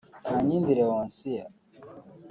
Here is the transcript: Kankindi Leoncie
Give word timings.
Kankindi 0.25 0.71
Leoncie 0.79 1.43